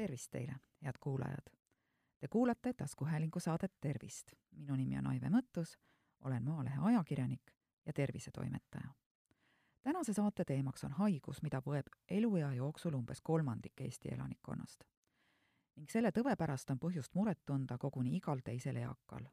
[0.00, 1.52] tervist teile, head kuulajad!
[2.18, 4.32] Te kuulate taskuhäälingu saadet Tervist.
[4.50, 5.76] minu nimi on Aive Mõttus,
[6.24, 7.50] olen Maalehe ajakirjanik
[7.86, 8.94] ja tervisetoimetaja.
[9.82, 14.84] tänase saate teemaks on haigus, mida põeb eluea jooksul umbes kolmandik Eesti elanikkonnast.
[15.76, 19.28] ning selle tõve pärast on põhjust muret tunda koguni igal teisel eakal.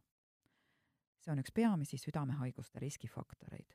[1.20, 3.74] see on üks peamisi südamehaiguste riskifaktoreid.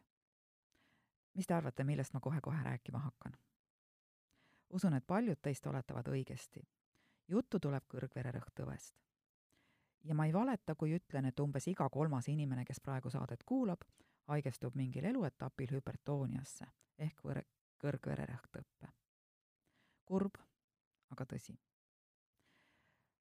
[1.35, 3.33] mis te arvate, millest ma kohe-kohe rääkima hakkan?
[4.73, 6.63] usun, et paljud teist oletavad õigesti.
[7.33, 8.95] Juttu tuleb kõrgvererõhktõvest.
[10.05, 13.85] ja ma ei valeta, kui ütlen, et umbes iga kolmas inimene, kes praegu saadet kuulab,
[14.27, 16.67] haigestub mingil eluetapil hüpertooniasse
[16.99, 17.45] ehk võr-,
[17.83, 18.93] kõrgvererõhktõppe.
[20.05, 20.39] kurb,
[21.11, 21.59] aga tõsi.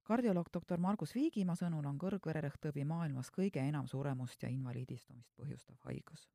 [0.03, 6.29] kardioloog doktor Margus Viigimaa sõnul on kõrgvererõhktõbi maailmas kõige enam suremust ja invaliidistumist põhjustav haigus.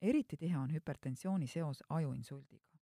[0.00, 2.73] eriti tihe on hüpertensiooni seos ajuinsuldiga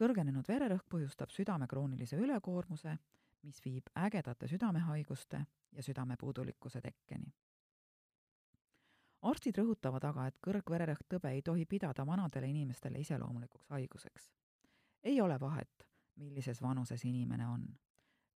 [0.00, 2.96] kõrgenenud vererõhk põhjustab südame kroonilise ülekoormuse,
[3.44, 7.32] mis viib ägedate südamehaiguste ja südamepuudulikkuse tekkeni.
[9.22, 14.32] arstid rõhutavad aga, et kõrgvererõhktõbe ei tohi pidada vanadele inimestele iseloomulikuks haiguseks.
[15.04, 17.68] ei ole vahet, millises vanuses inimene on.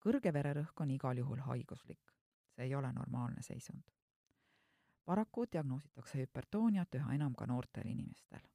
[0.05, 2.13] kõrge vererõhk on igal juhul haiguslik.
[2.55, 3.83] see ei ole normaalne seisund.
[5.05, 8.52] paraku diagnoositakse hüpertooniat üha enam ka noortel inimestel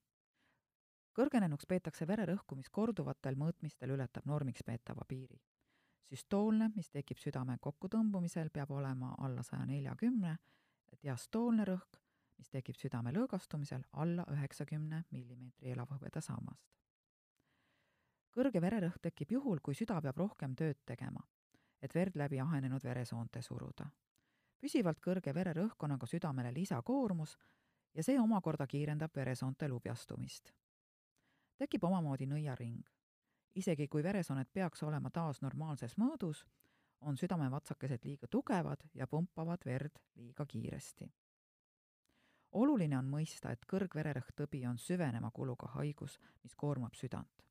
[1.19, 5.41] kõrgenenuks peetakse vererõhku, mis korduvatel mõõtmistel ületab normiks peetava piiri.
[6.09, 10.37] süstoolne, mis tekib südame kokkutõmbumisel, peab olema alla saja neljakümne,
[11.03, 11.99] diastoolne rõhk,
[12.39, 16.71] mis tekib südame lõõgastumisel alla üheksakümne millimeetri elavhõbeda sammast.
[18.31, 21.21] kõrge vererõhk tekib juhul, kui süda peab rohkem tööd tegema,
[21.83, 23.91] et verd läbi ahenenud veresoonte suruda.
[24.61, 27.37] püsivalt kõrge vererõhk on aga südamele lisakoormus
[27.95, 30.53] ja see omakorda kiirendab veresoonte lubjastumist
[31.59, 32.83] tekib omamoodi nõiaring.
[33.55, 36.45] isegi kui veresoonet peaks olema taas normaalses mõõdus,
[37.01, 41.13] on südamevatsakesed liiga tugevad ja pumpavad verd liiga kiiresti.
[42.53, 47.45] oluline on mõista, et kõrgvererõhktõbi on süveneva kuluga haigus, mis koormab südant.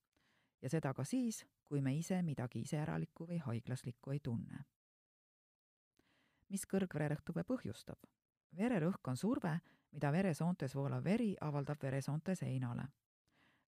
[0.61, 4.65] ja seda ka siis, kui me ise midagi iseäralikku või haiglaslikku ei tunne.
[6.49, 7.99] mis kõrgvererõhktõbe põhjustab?
[8.55, 9.59] vererõhk on surve,
[9.91, 12.87] mida veresoontes voolav veri avaldab veresoonte seinale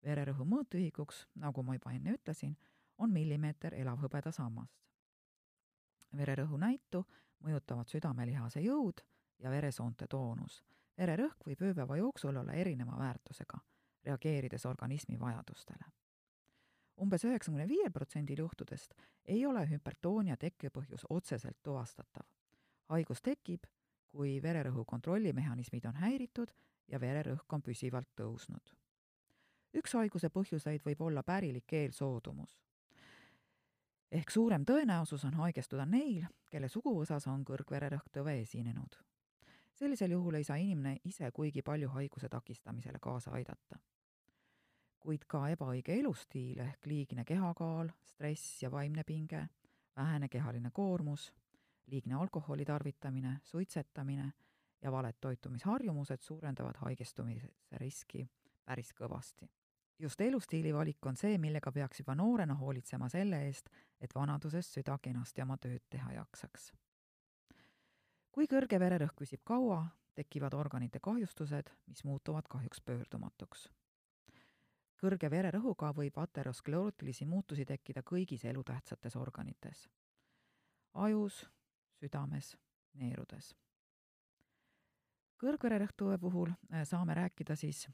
[0.03, 2.55] vererõhu mõõtühikuks, nagu ma juba enne ütlesin,
[2.97, 4.75] on millimeeter elavhõbeda sammast.
[6.17, 7.03] vererõhu näitu
[7.45, 9.03] mõjutavad südamelihase jõud
[9.39, 10.63] ja veresoonte toonus.
[10.97, 13.59] vererõhk võib ööpäeva jooksul olla erineva väärtusega,
[14.03, 15.85] reageerides organismi vajadustele.
[17.01, 18.93] umbes üheksakümne viiel protsendil juhtudest
[19.25, 22.25] ei ole hüpertoonia tekkepõhjus otseselt tuvastatav.
[22.89, 23.63] haigus tekib,
[24.07, 26.51] kui vererõhu kontrollimehhanismid on häiritud
[26.87, 28.79] ja vererõhk on püsivalt tõusnud
[29.77, 32.61] üks haiguse põhjuseid võib olla pärilik eelsoodumus.
[34.11, 38.97] ehk suurem tõenäosus on haigestuda neil, kelle suguvõsas on kõrgvererõhktõve esinenud.
[39.73, 43.79] sellisel juhul ei saa inimene ise kuigi palju haiguse takistamisele kaasa aidata.
[44.99, 49.47] kuid ka ebaõige elustiil ehk liigne kehakaal, stress ja vaimne pinge,
[49.95, 51.33] vähene kehaline koormus,
[51.85, 54.33] liigne alkoholi tarvitamine, suitsetamine
[54.81, 58.29] ja valed toitumisharjumused suurendavad haigestumise riski
[58.65, 59.58] päris kõvasti
[59.99, 63.69] just elustiili valik on see, millega peaks juba noorena hoolitsema selle eest,
[64.01, 66.71] et vanaduses süda kenasti oma tööd teha jaksaks.
[68.31, 73.69] kui kõrge vererõhk püsib kaua, tekivad organite kahjustused, mis muutuvad kahjuks pöördumatuks.
[75.01, 79.89] kõrge vererõhuga võib aterosklerootilisi muutusi tekkida kõigis elutähtsates organites.
[80.93, 81.49] ajus,
[81.99, 82.57] südames,
[82.93, 83.55] neerudes.
[85.37, 87.89] kõrgvererõhktõve puhul äh, saame rääkida siis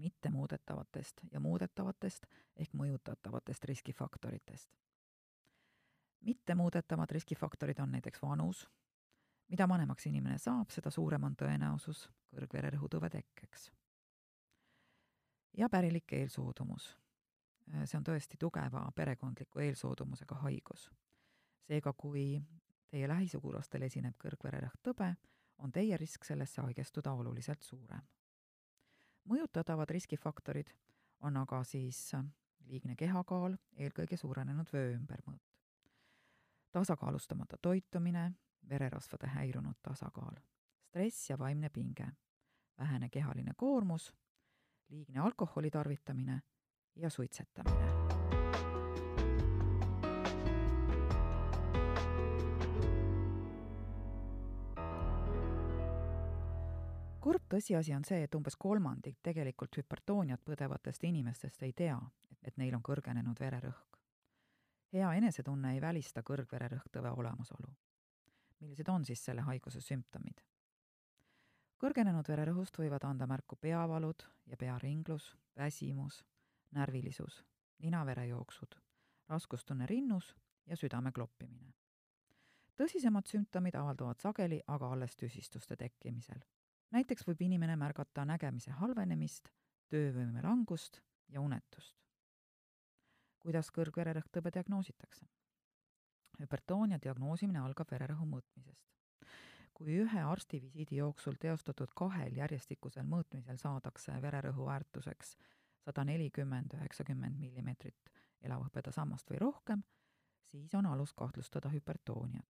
[0.00, 4.70] mittemuudetavatest ja muudetavatest ehk mõjutatavatest riskifaktoritest.
[6.20, 8.68] mittemuudetavad riskifaktorid on näiteks vanus,
[9.48, 13.72] mida vanemaks inimene saab, seda suurem on tõenäosus kõrgvererõhutõve tekkeks.
[15.56, 16.96] ja pärilik eelsoodumus.
[17.84, 20.90] see on tõesti tugeva perekondliku eelsoodumusega haigus.
[21.66, 22.42] seega, kui
[22.88, 25.16] teie lähisugulastel esineb kõrgvererõhktõbe,
[25.58, 28.02] on teie risk sellesse haigestuda oluliselt suurem
[29.24, 30.72] mõjutatavad riskifaktorid
[31.20, 32.24] on aga siis äh,
[32.66, 35.42] liigne kehakaal, eelkõige suurenenud vöö ümbermõõt.
[36.72, 38.32] tasakaalustamata toitumine,
[38.68, 40.36] vererasvade häirunud tasakaal,
[40.88, 42.06] stress ja vaimne pinge,
[42.78, 44.12] vähene kehaline koormus,
[44.88, 46.42] liigne alkoholi tarvitamine
[46.96, 47.99] ja suitsetamine
[57.20, 61.98] kurb tõsiasi on see, et umbes kolmandik tegelikult hüpertooniat põdevatest inimestest ei tea,
[62.42, 63.98] et neil on kõrgenenud vererõhk.
[64.92, 67.74] hea enesetunne ei välista kõrgvererõhktõve olemasolu.
[68.60, 70.40] millised on siis selle haiguse sümptomid?
[71.78, 76.24] kõrgenenud vererõhust võivad anda märku peavalud ja pearinglus, väsimus,
[76.70, 77.44] närvilisus,
[77.78, 78.74] ninaverejooksud,
[79.28, 80.36] raskustunne rinnus
[80.66, 81.74] ja südame kloppimine.
[82.76, 86.40] tõsisemad sümptomid avalduvad sageli aga alles tüsistuste tekkimisel.
[86.90, 89.48] Näiteks võib inimene märgata nägemise halvenemist,
[89.88, 91.96] töövõime langust ja unetust.
[93.40, 95.26] kuidas kõrgvererõhktõbe diagnoositakse?
[96.40, 98.88] hüpertoonia diagnoosimine algab vererõhu mõõtmisest.
[99.74, 105.36] kui ühe arstivisiidi jooksul teostatud kahel järjestikusel mõõtmisel saadakse vererõhu väärtuseks
[105.84, 108.10] sada nelikümmend, üheksakümmend millimeetrit
[108.42, 109.82] elavhõbedasammast või rohkem,
[110.50, 112.48] siis on alust kahtlustada hüpertooniat.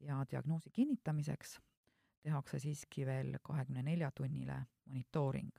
[0.00, 1.58] ja diagnoosi kinnitamiseks
[2.22, 5.50] tehakse siiski veel kahekümne nelja tunnile monitooring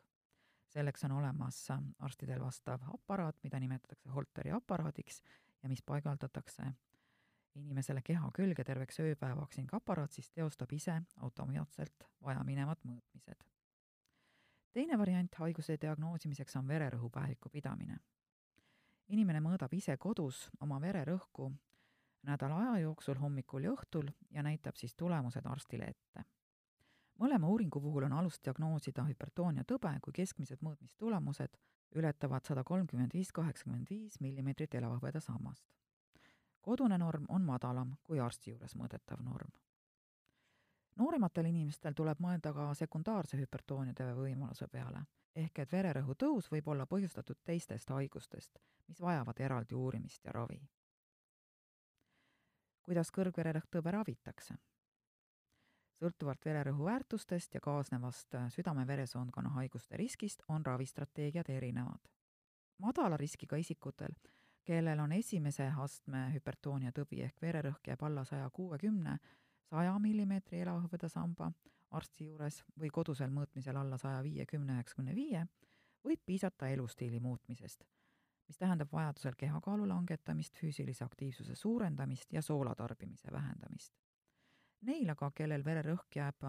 [0.69, 1.67] selleks on olemas
[2.00, 5.21] arstidel vastav aparaat, mida nimetatakse Holteri aparaadiks
[5.63, 6.63] ja mis paigaldatakse
[7.56, 13.44] inimesele keha külge terveks ööpäevaks ning aparaat siis teostab ise automaatselt vajaminevad mõõtmised.
[14.73, 17.97] teine variant haiguse diagnoosimiseks on vererõhupäeviku pidamine.
[19.07, 21.51] inimene mõõdab ise kodus oma vererõhku
[22.23, 26.25] nädala aja jooksul hommikul ja õhtul ja näitab siis tulemused arstile ette
[27.19, 31.57] mõlema uuringu puhul on alust diagnoosida hüpertoonia tõbe, kui keskmised mõõtmistulemused
[31.95, 35.66] ületavad sada kolmkümmend viis, kaheksakümmend viis millimeetrit elavhõbeda sammast.
[36.62, 39.51] kodune norm on madalam kui arsti juures mõõdetav norm.
[40.95, 45.06] noorematel inimestel tuleb mõelda ka sekundaarse hüpertoonia tõve võimaluse peale,
[45.36, 50.62] ehk et vererõhu tõus võib olla põhjustatud teistest haigustest, mis vajavad eraldi uurimist ja ravi.
[52.81, 54.56] kuidas kõrgvererõhktõbe ravitakse?
[55.99, 61.99] Sõltuvalt vererõhu väärtustest ja kaasnevast äh, südame-veresoonkonna haiguste riskist on ravistrateegiad erinevad.
[62.79, 64.13] madala riskiga isikutel,
[64.63, 69.17] kellel on esimese astme hüpertoonia tõbi ehk vererõhk jääb alla saja kuuekümne,
[69.69, 71.51] saja millimeetri elavhõbedasamba
[71.91, 75.45] arsti juures või kodusel mõõtmisel alla saja viiekümne, üheksakümne viie,
[76.05, 77.83] võib piisata elustiili muutmisest,
[78.47, 83.93] mis tähendab vajadusel kehakaalu langetamist, füüsilise aktiivsuse suurendamist ja soolatarbimise vähendamist
[84.87, 86.45] Neil aga, kellel vererõhk jääb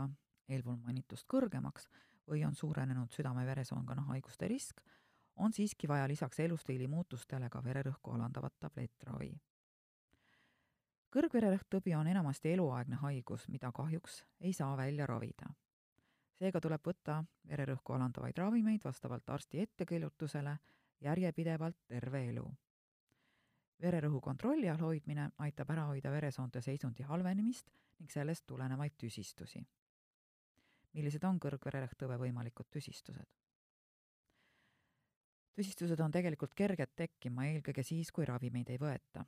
[0.48, 1.88] eelpool mainitust kõrgemaks
[2.30, 4.82] või on suurenenud südame-veresoonkonna haiguste risk,
[5.36, 9.32] on siiski vaja lisaks elustiili muutustele ka vererõhku alandavat tablettravi.
[11.10, 15.50] kõrgvererõhktõbi on enamasti eluaegne haigus, mida kahjuks ei saa välja ravida.
[16.38, 20.58] seega tuleb võtta vererõhku alandavaid ravimeid vastavalt arsti ettekirjutusele
[21.00, 22.50] järjepidevalt terve elu
[23.80, 29.62] vererõhu kontrolli all hoidmine aitab ära hoida veresoonte seisundi halvenemist ning sellest tulenevaid tüsistusi.
[30.92, 33.28] millised on kõrgvererõhktõve võimalikud tüsistused?
[35.54, 39.24] tüsistused on tegelikult kerged tekkima eelkõige siis, kui ravimeid ei võeta.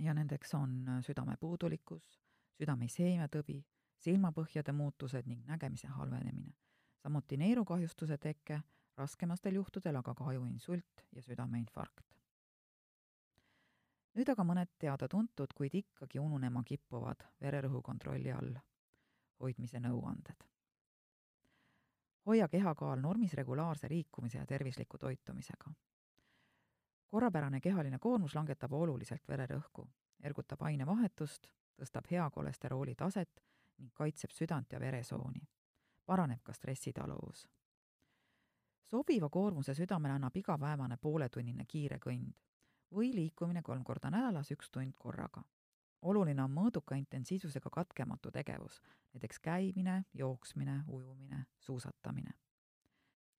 [0.00, 2.20] ja nendeks on südame puudulikkus,
[2.56, 3.64] südame iseemiatõbi,
[3.98, 6.54] silmapõhjade muutused ning nägemise halvenemine,
[7.02, 8.60] samuti neerukahjustuse teke,
[8.96, 12.15] raskemastel juhtudel aga ka ajuinsult ja südameinfarkt
[14.16, 18.54] nüüd aga mõned teada-tuntud, kuid ikkagi ununema kippuvad vererõhu kontrolli all
[19.40, 20.44] hoidmise nõuanded.
[22.26, 25.70] hoia kehakaal normis regulaarse liikumise ja tervisliku toitumisega.
[27.06, 29.88] korrapärane kehaline koormus langetab oluliselt vererõhku,
[30.20, 31.46] ergutab ainevahetust,
[31.76, 33.42] tõstab hea kolesterooli taset
[33.78, 35.48] ning kaitseb südant ja veresooni.
[36.06, 37.48] paraneb ka stressitaluvus.
[38.84, 42.46] sobiva koormuse südamele annab igapäevane pooletunnine kiire kõnd
[42.94, 45.42] või liikumine kolm korda nädalas, üks tund korraga.
[46.02, 52.30] oluline on mõõduka intensiivsusega katkematu tegevus, näiteks käimine, jooksmine, ujumine, suusatamine.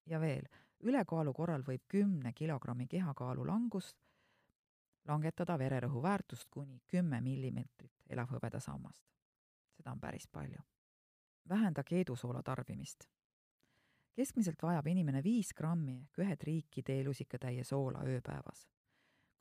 [0.06, 0.48] ja veel,
[0.80, 3.96] ülekaalu korral võib kümne kilogrammi kehakaalu langus
[5.08, 9.04] langetada vererõhu väärtust kuni kümme millimeetrit elavhõbedasammast.
[9.72, 10.62] seda on päris palju.
[11.50, 13.08] vähenda keedusoola tarbimist
[14.16, 18.68] keskmiselt vajab inimene viis grammi ehk ühe triiki teelusikatäie soola ööpäevas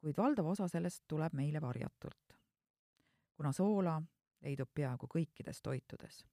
[0.00, 2.36] kuid valdav osa sellest tuleb meile varjatult,
[3.36, 4.00] kuna soola
[4.40, 6.24] leidub peaaegu kõikides toitudes.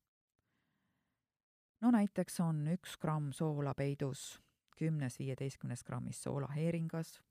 [1.81, 4.39] no näiteks on üks gramm soola peidus
[4.77, 7.21] kümnes viieteistkümnes grammis soolaheeringas,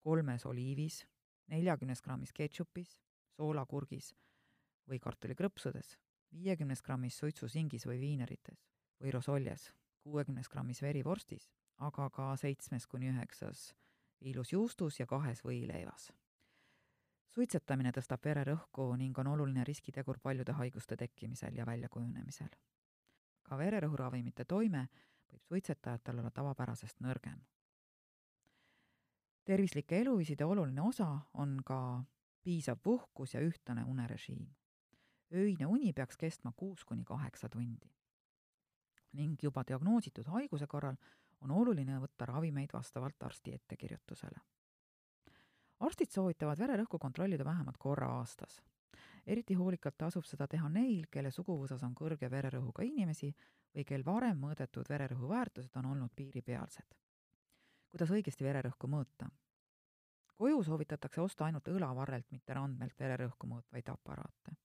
[0.00, 1.06] kolmes oliivis,
[1.46, 2.98] neljakümnes grammis ketšupis,
[3.36, 4.14] soolakurgis
[4.88, 5.94] või kartulikrõpsudes,
[6.32, 8.66] viiekümnes grammis suitsusingis või viinerites
[9.00, 9.70] või rosoljes,
[10.02, 13.72] kuuekümnes grammis verivorstis, aga ka seitsmes kuni üheksas
[14.20, 16.12] ilus juustus ja kahes võileivas.
[17.34, 22.48] suitsetamine tõstab vererõhku ning on oluline riskitegur paljude haiguste tekkimisel ja väljakujunemisel.
[23.42, 24.88] ka vererõhuravimite toime
[25.32, 27.40] võib suitsetajatel olla tavapärasest nõrgem.
[29.44, 32.04] tervislike eluviiside oluline osa on ka
[32.42, 34.46] piisav puhkus ja ühtlane unerežiim.
[35.32, 37.90] öine uni peaks kestma kuus kuni kaheksa tundi.
[39.12, 40.96] ning juba diagnoositud haiguse korral
[41.44, 44.40] on oluline võtta ravimeid vastavalt arsti ettekirjutusele.
[45.80, 48.62] arstid soovitavad vererõhku kontrollida vähemalt korra aastas.
[49.26, 53.34] eriti hoolikalt tasub seda teha neil, kelle suguvõsas on kõrge vererõhuga inimesi
[53.74, 56.94] või kel varem mõõdetud vererõhu väärtused on olnud piiripealsed
[57.94, 59.28] kuidas õigesti vererõhku mõõta.
[60.34, 64.56] koju soovitatakse osta ainult õlavarrelt, mitte randmelt vererõhku mõõtvaid aparaate,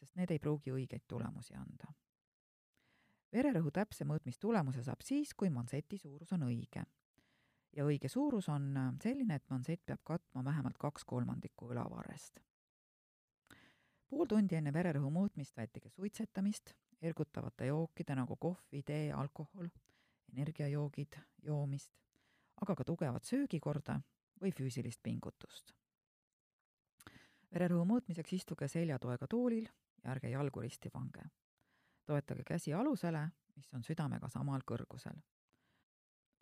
[0.00, 1.92] sest need ei pruugi õigeid tulemusi anda.
[3.32, 6.84] Vererõhu täpse mõõtmistulemuse saab siis, kui manseti suurus on õige.
[7.76, 12.40] ja õige suurus on selline, et mansett peab katma vähemalt kaks kolmandikku õlavarrest.
[14.08, 19.68] pool tundi enne vererõhu mõõtmist vältige suitsetamist, ergutavate jookide nagu kohvi, tee, alkohol,
[20.32, 21.92] energiajoogid joomist
[22.62, 24.00] aga ka tugevat söögikorda
[24.40, 25.74] või füüsilist pingutust.
[27.52, 29.68] vererõhu mõõtmiseks istuge seljatoega toolil
[30.02, 31.22] ja ärge jalgu risti pange.
[32.06, 35.18] Toetage käsi alusele, mis on südamega samal kõrgusel.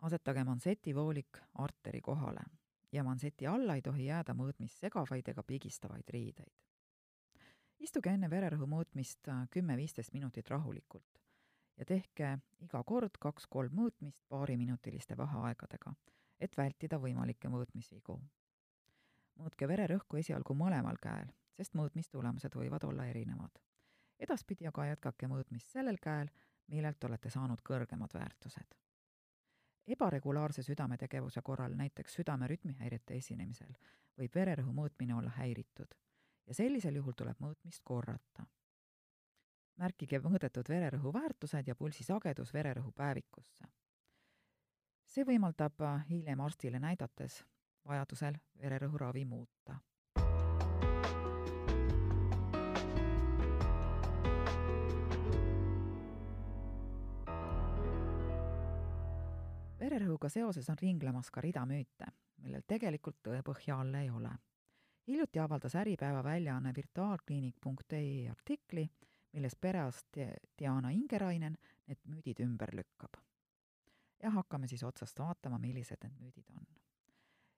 [0.01, 2.41] asetage mansetivoolik arteri kohale
[2.91, 6.53] ja manseti alla ei tohi jääda mõõtmist segavaid ega pigistavaid riideid.
[7.79, 11.21] istuge enne vererõhu mõõtmist kümme-viisteist minutit rahulikult
[11.77, 15.93] ja tehke iga kord kaks-kolm mõõtmist paariminutiliste vaheaegadega,
[16.39, 18.19] et vältida võimalikke mõõtmisvigu.
[19.39, 23.59] mõõtke vererõhku esialgu mõlemal käel, sest mõõtmistulemused võivad olla erinevad.
[24.19, 26.31] Edaspidi aga jätkake mõõtmist sellel käel,
[26.67, 28.75] millelt olete saanud kõrgemad väärtused.
[29.87, 33.75] ebaregulaarse südametegevuse korral, näiteks südame rütmihäirete esinemisel,
[34.17, 35.95] võib vererõhu mõõtmine olla häiritud
[36.47, 38.45] ja sellisel juhul tuleb mõõtmist korrata
[39.77, 43.67] märkige mõõdetud vererõhu väärtused ja pulsisagedus vererõhu päevikusse.
[45.05, 47.43] see võimaldab äh, hiljem arstile näidates
[47.87, 49.79] vajadusel vererõhuravi muuta.
[59.85, 62.07] Vererõhuga seoses on ringlemas ka rida müüte,
[62.41, 64.31] millel tegelikult tõepõhja all ei ole.
[65.07, 68.89] hiljuti avaldas Äripäeva väljaanne virtuaalkliinik.ee artikli,
[69.33, 70.17] milles perearst
[70.59, 73.21] Diana Ingerainen need müüdid ümber lükkab.
[74.23, 76.65] ja hakkame siis otsast vaatama, millised need müüdid on.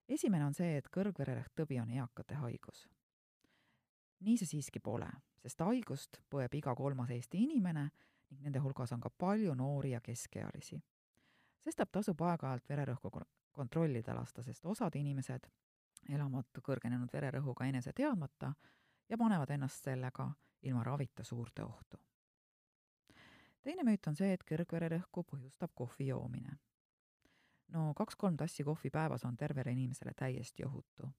[0.09, 2.87] esimene on see, et kõrgvererõhktõbi on eakate haigus.
[4.19, 5.09] nii see siiski pole,
[5.41, 7.89] sest haigust põeb iga kolmas Eesti inimene
[8.29, 10.83] ning nende hulgas on ka palju noori ja keskealisi.
[11.67, 13.11] Sestap tasub aeg-ajalt vererõhku
[13.51, 15.47] kontrollida lasta, sest osad inimesed
[16.13, 18.53] elavad kõrgenenud vererõhuga enese teadmata
[19.09, 20.29] ja panevad ennast sellega
[20.61, 21.97] ilma ravita suurde ohtu.
[23.61, 26.57] teine müüt on see, et kõrgvererõhku põhjustab kohvi joomine.
[27.67, 31.09] no kaks-kolm tassi kohvi päevas on tervele inimesele täiesti ohutu.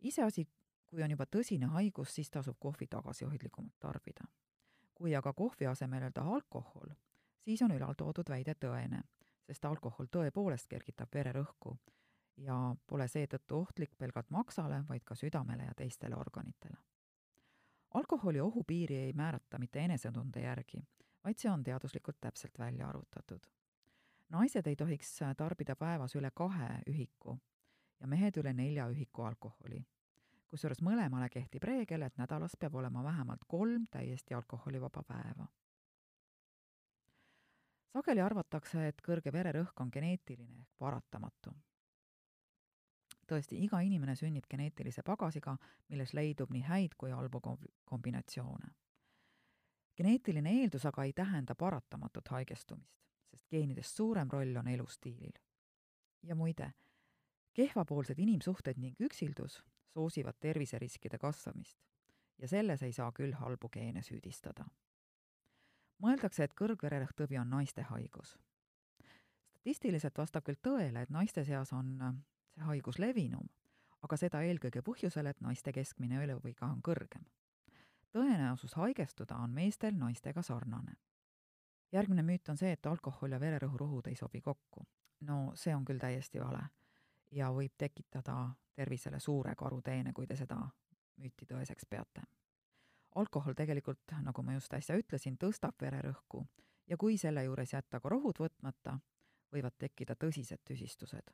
[0.00, 0.48] iseasi,
[0.86, 4.24] kui on juba tõsine haigus, siis tasub kohvi tagasihoidlikumalt tarbida.
[4.94, 6.92] kui aga kohvi asemel öelda alkohol,
[7.40, 9.02] siis on ülaltoodud väide tõene,
[9.50, 11.74] sest alkohol tõepoolest kergitab vererõhku
[12.46, 16.78] ja pole seetõttu ohtlik pelgalt maksale, vaid ka südamele ja teistele organitele
[17.94, 20.82] alkoholi ohupiiri ei määrata mitte enesetunde järgi,
[21.24, 23.40] vaid see on teaduslikult täpselt välja arvutatud.
[24.28, 27.38] naised ei tohiks tarbida päevas üle kahe ühiku
[28.00, 29.86] ja mehed üle nelja ühiku alkoholi.
[30.46, 35.46] kusjuures mõlemale kehtib reegel, et nädalas peab olema vähemalt kolm täiesti alkoholivaba päeva.
[37.92, 41.54] Sageli arvatakse, et kõrge vererõhk on geneetiline ehk paratamatu
[43.30, 45.54] tõesti, iga inimene sünnib geneetilise pagasiga,
[45.90, 47.40] milles leidub nii häid kui halbu
[47.84, 48.72] kombinatsioone.
[49.96, 52.98] geneetiline eeldus aga ei tähenda paratamatut haigestumist,
[53.30, 55.38] sest geenidest suurem roll on elustiilil.
[56.22, 56.72] ja muide,
[57.54, 59.62] kehvapoolsed inimsuhted ning üksildus
[59.94, 61.78] soosivad terviseriskide kasvamist
[62.38, 64.64] ja selles ei saa küll halbu geene süüdistada.
[66.00, 68.38] Mõeldakse, et kõrgvererõhktõbi on naiste haigus.
[69.60, 71.98] statistiliselt vastab küll tõele, et naiste seas on
[72.54, 73.48] see haigus levinum,
[74.02, 77.24] aga seda eelkõige põhjusel, et naiste keskmine eluiga on kõrgem.
[78.12, 80.96] tõenäosus haigestuda on meestel naistega sarnane.
[81.92, 84.86] järgmine müüt on see, et alkohol ja vererõhurohud ei sobi kokku.
[85.20, 86.68] no see on küll täiesti vale
[87.30, 90.56] ja võib tekitada tervisele suure karuteene, kui te seda
[91.16, 92.22] müüti tõeseks peate.
[93.14, 96.46] Alkohol tegelikult, nagu ma just äsja ütlesin, tõstab vererõhku
[96.86, 98.98] ja kui selle juures jätta ka rohud võtmata,
[99.52, 101.32] võivad tekkida tõsised tüsistused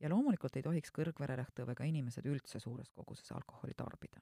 [0.00, 4.20] ja loomulikult ei tohiks kõrgvererõhktõvega inimesed üldse suures koguses alkoholi tarbida.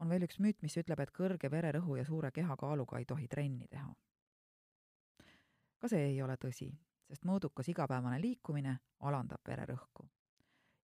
[0.00, 3.68] on veel üks müüt, mis ütleb, et kõrge vererõhu ja suure kehakaaluga ei tohi trenni
[3.68, 3.94] teha.
[5.78, 6.72] ka see ei ole tõsi,
[7.08, 10.08] sest mõõdukas igapäevane liikumine alandab vererõhku.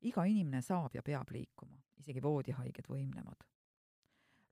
[0.01, 3.45] iga inimene saab ja peab liikuma, isegi voodihaiged võimlevad.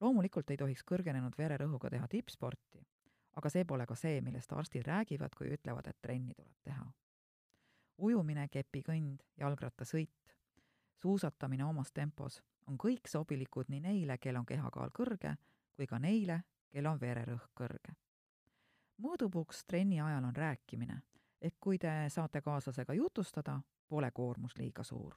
[0.00, 2.82] Loomulikult ei tohiks kõrgenenud vererõhuga teha tippsporti,
[3.36, 6.86] aga see pole ka see, millest arstid räägivad, kui ütlevad, et trenni tuleb teha.
[7.98, 10.36] ujumine, kepikõnd, jalgrattasõit,
[11.00, 15.36] suusatamine omas tempos on kõik sobilikud nii neile, kel on kehakaal kõrge,
[15.76, 17.96] kui ka neile, kel on vererõhk kõrge.
[18.98, 21.02] mõõdupuuks trenni ajal on rääkimine,
[21.40, 25.14] ehk kui te saate kaaslasega jutustada, pole koormus liiga suur.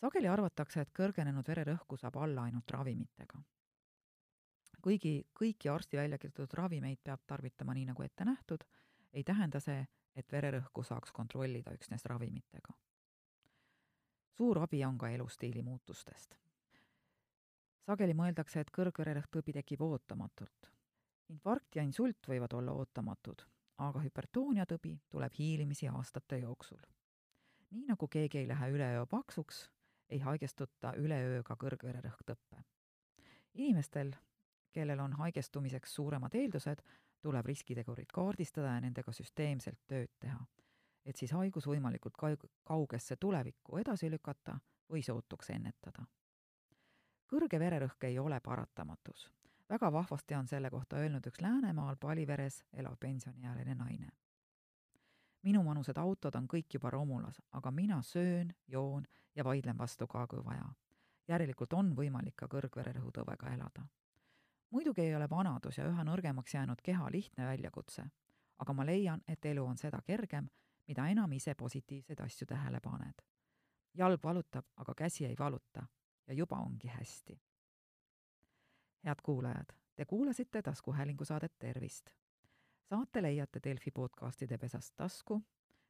[0.00, 3.42] Sageli arvatakse, et kõrgenenud vererõhku saab alla ainult ravimitega.
[4.82, 8.64] kuigi kõiki arsti välja kirjutatud ravimeid peab tarvitama nii, nagu ette nähtud,
[9.12, 12.74] ei tähenda see, et vererõhku saaks kontrollida üksnes ravimitega
[14.36, 16.34] suur abi on ka elustiili muutustest.
[17.86, 20.70] sageli mõeldakse, et kõrgvererõhktõbi tekib ootamatult.
[21.28, 23.44] infarkt ja insult võivad olla ootamatud,
[23.78, 26.82] aga hüpertooniatõbi tuleb hiilimisi aastate jooksul.
[27.70, 29.70] nii nagu keegi ei lähe üleöö paksuks,
[30.08, 32.64] ei haigestuta üleöö ka kõrgvererõhktõppe.
[33.54, 34.12] inimestel,
[34.72, 36.82] kellel on haigestumiseks suuremad eeldused,
[37.22, 40.44] tuleb riskitegurid kaardistada ja nendega süsteemselt tööd teha
[41.04, 42.16] et siis haigus võimalikult
[42.64, 44.58] kaugesse tulevikku edasi lükata
[44.90, 46.06] või sootuks ennetada.
[47.28, 49.30] kõrge vererõhk ei ole paratamatus.
[49.68, 54.08] väga vahvasti on selle kohta öelnud üks Läänemaal Paliveres elav pensioniealine naine.
[55.44, 59.04] Minuvanused autod on kõik juba romulas, aga mina söön, joon
[59.36, 60.66] ja vaidlen vastu ka, kui vaja.
[61.28, 63.86] järelikult on võimalik ka kõrgvererõhutõvega elada.
[64.70, 68.04] muidugi ei ole vanadus ja üha nõrgemaks jäänud keha lihtne väljakutse,
[68.58, 70.48] aga ma leian, et elu on seda kergem,
[70.88, 73.22] mida enam ise positiivseid asju tähele paned.
[73.94, 75.86] jalg valutab, aga käsi ei valuta
[76.26, 77.40] ja juba ongi hästi.
[79.04, 82.10] head kuulajad, te kuulasite taskuhäälingu saadet Tervist.
[82.84, 85.42] Saate leiate Delfi podcastide pesast tasku,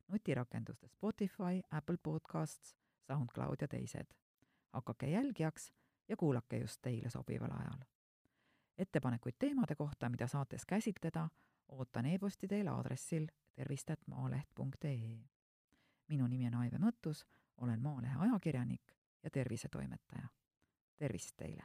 [0.08, 2.76] nutirakenduste Spotify, Apple Podcasts,
[3.06, 4.06] SoundCloud ja teised.
[4.72, 5.72] hakake jälgijaks
[6.08, 7.78] ja kuulake just teile sobival ajal.
[8.78, 11.28] ettepanekuid teemade kohta, mida saates käsitleda,
[11.68, 15.18] ootan e-posti teile aadressil tervist.maaleht.ee.
[16.08, 17.26] minu nimi on Aive Mõttus,
[17.56, 20.28] olen Maalehe ajakirjanik ja tervisetoimetaja.
[20.96, 21.62] tervist teile!